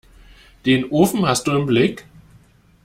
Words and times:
Den 0.65 0.89
Ofen 0.89 1.27
hast 1.27 1.45
du 1.45 1.51
im 1.55 1.67
Blick? 1.67 2.07